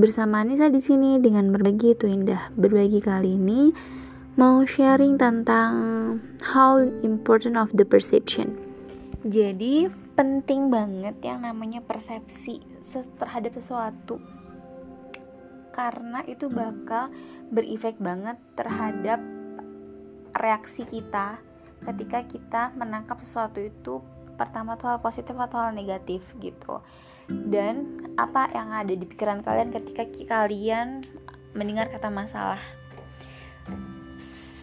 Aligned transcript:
bersama 0.00 0.40
Nisa 0.40 0.72
di 0.72 0.80
sini 0.80 1.20
dengan 1.20 1.52
berbagi 1.52 1.92
itu 1.92 2.08
indah. 2.08 2.48
Berbagi 2.56 3.04
kali 3.04 3.36
ini 3.36 3.68
mau 4.40 4.64
sharing 4.64 5.20
tentang 5.20 5.72
how 6.40 6.80
important 7.04 7.60
of 7.60 7.68
the 7.76 7.84
perception. 7.84 8.56
Jadi 9.28 9.92
penting 10.16 10.72
banget 10.72 11.20
yang 11.20 11.44
namanya 11.44 11.84
persepsi 11.84 12.64
terhadap 13.20 13.54
sesuatu 13.54 14.18
karena 15.70 16.26
itu 16.26 16.50
bakal 16.50 17.08
berefek 17.52 17.94
banget 18.02 18.36
terhadap 18.58 19.22
reaksi 20.34 20.82
kita 20.88 21.38
ketika 21.86 22.20
kita 22.26 22.62
menangkap 22.74 23.16
sesuatu 23.22 23.62
itu 23.62 24.02
pertama 24.34 24.74
tuh 24.76 24.92
hal 24.92 25.00
positif 25.00 25.32
atau 25.36 25.62
hal 25.62 25.72
negatif 25.72 26.20
gitu 26.42 26.82
dan 27.48 28.02
apa 28.18 28.50
yang 28.52 28.74
ada 28.74 28.92
di 28.92 29.06
pikiran 29.06 29.40
kalian 29.40 29.70
ketika 29.72 30.04
kalian 30.26 31.06
mendengar 31.54 31.88
kata 31.88 32.10
masalah. 32.10 32.60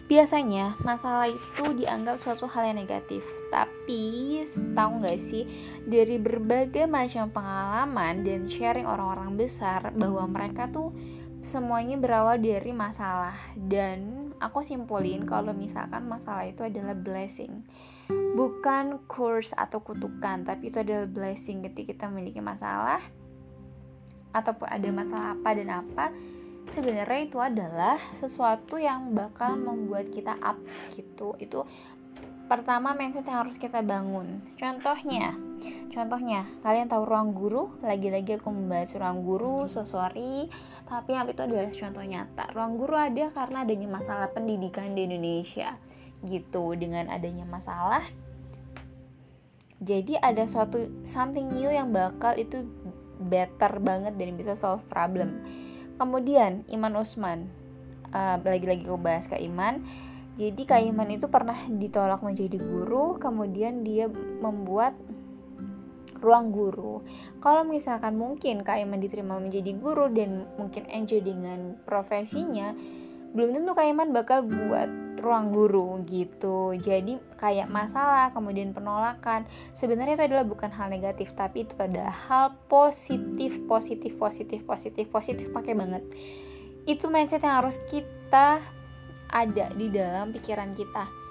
Biasanya 0.08 0.80
masalah 0.80 1.28
itu 1.28 1.64
dianggap 1.76 2.24
suatu 2.24 2.48
hal 2.48 2.72
yang 2.72 2.80
negatif, 2.80 3.20
tapi 3.52 4.40
tahu 4.72 5.04
nggak 5.04 5.20
sih? 5.28 5.44
Dari 5.84 6.16
berbagai 6.16 6.88
macam 6.88 7.28
pengalaman 7.28 8.24
dan 8.24 8.48
sharing 8.48 8.88
orang-orang 8.88 9.36
besar 9.36 9.92
bahwa 9.92 10.24
mereka 10.24 10.64
tuh 10.72 10.96
semuanya 11.44 12.00
berawal 12.00 12.40
dari 12.40 12.72
masalah. 12.72 13.36
Dan 13.52 14.27
aku 14.38 14.62
simpulin 14.62 15.26
kalau 15.26 15.50
misalkan 15.54 16.06
masalah 16.06 16.46
itu 16.46 16.62
adalah 16.62 16.94
blessing. 16.94 17.62
Bukan 18.08 19.02
curse 19.10 19.52
atau 19.54 19.82
kutukan 19.82 20.46
tapi 20.46 20.70
itu 20.70 20.80
adalah 20.82 21.06
blessing 21.10 21.66
ketika 21.66 21.94
kita 21.94 22.04
memiliki 22.10 22.38
masalah 22.38 23.02
ataupun 24.32 24.68
ada 24.70 24.88
masalah 24.92 25.26
apa 25.34 25.48
dan 25.56 25.68
apa 25.72 26.04
sebenarnya 26.76 27.20
itu 27.24 27.38
adalah 27.40 27.96
sesuatu 28.20 28.76
yang 28.76 29.12
bakal 29.16 29.56
membuat 29.56 30.12
kita 30.12 30.36
up 30.40 30.58
gitu. 30.94 31.34
Itu 31.40 31.66
pertama 32.48 32.96
mindset 32.96 33.28
yang 33.28 33.44
harus 33.44 33.60
kita 33.60 33.84
bangun. 33.84 34.40
Contohnya 34.56 35.36
contohnya 35.90 36.46
kalian 36.62 36.86
tahu 36.86 37.02
ruang 37.04 37.34
guru? 37.34 37.74
Lagi-lagi 37.82 38.38
aku 38.38 38.48
membahas 38.54 38.94
ruang 38.94 39.26
guru 39.26 39.66
so 39.66 39.82
sorry 39.82 40.46
tapi 40.88 41.12
yang 41.12 41.28
itu 41.28 41.44
adalah 41.44 41.68
contoh 41.68 42.00
nyata. 42.00 42.44
Ruang 42.56 42.80
guru 42.80 42.96
ada 42.96 43.28
karena 43.36 43.62
adanya 43.68 43.88
masalah 43.92 44.32
pendidikan 44.32 44.96
di 44.96 45.04
Indonesia. 45.04 45.76
Gitu 46.24 46.64
dengan 46.80 47.12
adanya 47.12 47.44
masalah. 47.44 48.02
Jadi 49.78 50.18
ada 50.18 50.48
suatu 50.48 50.90
something 51.04 51.54
new 51.54 51.70
yang 51.70 51.92
bakal 51.92 52.34
itu 52.34 52.66
better 53.20 53.78
banget 53.78 54.16
dan 54.16 54.34
bisa 54.34 54.56
solve 54.56 54.82
problem. 54.88 55.44
Kemudian 56.00 56.64
Iman 56.72 56.96
Usman. 56.96 57.46
Uh, 58.08 58.40
lagi-lagi 58.40 58.88
aku 58.88 58.96
bahas 58.96 59.28
ke 59.28 59.36
Iman. 59.36 59.84
Jadi 60.40 60.64
Kak 60.64 60.80
Iman 60.80 61.12
itu 61.12 61.28
pernah 61.28 61.58
ditolak 61.68 62.24
menjadi 62.24 62.56
guru 62.62 63.18
kemudian 63.20 63.82
dia 63.82 64.06
membuat 64.38 64.94
ruang 66.18 66.50
guru. 66.50 67.02
Kalau 67.38 67.62
misalkan 67.64 68.18
mungkin 68.18 68.66
Kak 68.66 68.82
Iman 68.82 69.00
diterima 69.00 69.38
menjadi 69.38 69.74
guru 69.78 70.10
dan 70.10 70.46
mungkin 70.58 70.86
enjoy 70.90 71.22
dengan 71.22 71.78
profesinya 71.86 72.74
belum 73.32 73.54
tentu 73.54 73.72
Kak 73.76 73.86
Iman 73.86 74.10
bakal 74.10 74.44
buat 74.46 74.88
ruang 75.20 75.50
guru 75.50 76.00
gitu. 76.06 76.72
Jadi 76.78 77.18
kayak 77.36 77.68
masalah 77.68 78.30
kemudian 78.32 78.70
penolakan 78.70 79.44
sebenarnya 79.74 80.14
itu 80.14 80.24
adalah 80.30 80.46
bukan 80.46 80.70
hal 80.70 80.88
negatif 80.88 81.34
tapi 81.34 81.66
itu 81.66 81.74
adalah 81.76 82.14
hal 82.14 82.46
positif 82.70 83.58
positif 83.66 84.14
positif 84.16 84.62
positif 84.64 85.06
positif 85.10 85.46
pakai 85.50 85.74
banget. 85.74 86.02
Itu 86.88 87.12
mindset 87.12 87.44
yang 87.44 87.60
harus 87.60 87.76
kita 87.92 88.62
ada 89.28 89.66
di 89.76 89.92
dalam 89.92 90.32
pikiran 90.32 90.72
kita 90.72 91.27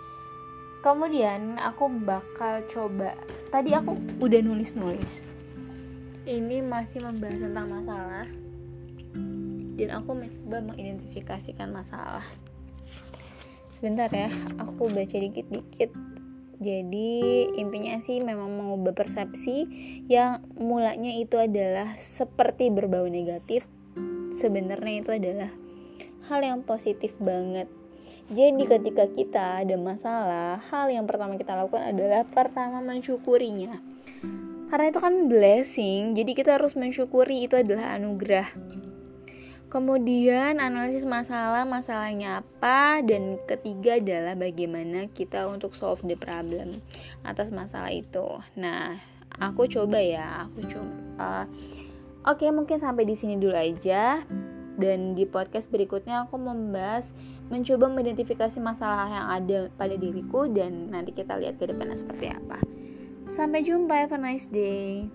kemudian 0.82 1.58
aku 1.62 1.90
bakal 2.04 2.62
coba. 2.70 3.18
Tadi 3.54 3.74
aku 3.74 3.96
udah 4.22 4.42
nulis 4.44 4.76
nulis 4.76 5.38
ini 6.28 6.60
masih 6.60 7.00
membahas 7.00 7.40
tentang 7.40 7.68
masalah. 7.72 8.28
Dan 9.80 9.90
aku 9.96 10.12
mencoba 10.12 10.60
mengidentifikasikan 10.74 11.72
masalah. 11.72 12.26
Sebentar 13.72 14.12
ya 14.12 14.28
aku 14.60 14.92
baca 14.92 15.16
dikit-dikit. 15.16 15.96
Jadi 16.58 17.46
intinya 17.56 18.02
sih 18.04 18.20
memang 18.20 18.50
mengubah 18.50 18.92
persepsi 18.98 19.70
yang 20.10 20.44
mulanya 20.58 21.14
itu 21.16 21.38
adalah 21.40 21.96
seperti 22.18 22.74
berbau 22.74 23.08
negatif. 23.08 23.70
Sebenarnya 24.42 25.06
itu 25.06 25.12
adalah 25.14 25.52
hal 26.28 26.42
yang 26.44 26.66
positif 26.66 27.16
banget 27.22 27.70
jadi 28.28 28.64
ketika 28.68 29.06
kita 29.12 29.46
ada 29.64 29.76
masalah 29.80 30.60
hal 30.70 30.92
yang 30.92 31.08
pertama 31.08 31.40
kita 31.40 31.56
lakukan 31.56 31.96
adalah 31.96 32.28
pertama 32.28 32.84
mensyukurinya 32.84 33.80
karena 34.68 34.86
itu 34.92 35.00
kan 35.00 35.32
blessing 35.32 36.16
jadi 36.18 36.32
kita 36.36 36.52
harus 36.60 36.76
mensyukuri 36.76 37.48
itu 37.48 37.56
adalah 37.56 37.96
anugerah 37.96 38.50
Kemudian 39.68 40.64
analisis 40.64 41.04
masalah, 41.04 41.68
masalahnya 41.68 42.40
apa 42.40 43.04
dan 43.04 43.36
ketiga 43.44 44.00
adalah 44.00 44.32
bagaimana 44.40 45.12
kita 45.12 45.44
untuk 45.44 45.76
solve 45.76 46.00
the 46.08 46.16
problem 46.16 46.80
atas 47.28 47.52
masalah 47.52 47.92
itu. 47.92 48.40
Nah, 48.56 48.96
aku 49.44 49.68
coba 49.68 50.00
ya, 50.00 50.48
aku 50.48 50.72
coba. 50.72 50.96
Uh, 51.20 51.46
Oke, 52.28 52.44
mungkin 52.52 52.76
sampai 52.76 53.08
di 53.08 53.16
sini 53.16 53.40
dulu 53.40 53.56
aja. 53.56 54.20
Dan 54.78 55.18
di 55.18 55.26
podcast 55.26 55.74
berikutnya 55.74 56.30
aku 56.30 56.38
membahas 56.38 57.10
mencoba 57.50 57.90
mengidentifikasi 57.90 58.62
masalah 58.62 59.10
yang 59.10 59.28
ada 59.34 59.60
pada 59.74 59.98
diriku 59.98 60.46
dan 60.46 60.94
nanti 60.94 61.18
kita 61.18 61.34
lihat 61.42 61.58
ke 61.58 61.66
depannya 61.66 61.98
seperti 61.98 62.30
apa. 62.30 62.62
Sampai 63.28 63.66
jumpa, 63.66 64.08
have 64.08 64.14
a 64.14 64.22
nice 64.22 64.48
day. 64.48 65.10